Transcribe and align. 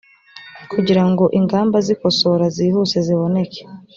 kugirango 0.71 1.23
ingamba 1.39 1.77
zikosora 1.87 2.45
zihuse 2.55 2.97
ziboneke 3.07 3.61